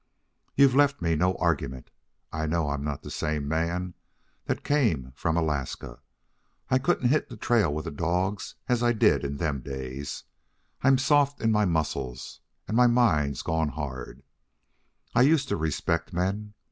[0.55, 1.91] "You've left me no argument.
[2.33, 3.93] I know I'm not the same man
[4.45, 5.99] that came from Alaska.
[6.71, 10.23] I couldn't hit the trail with the dogs as I did in them days.
[10.81, 14.23] I'm soft in my muscles, and my mind's gone hard.
[15.13, 16.55] I used to respect men.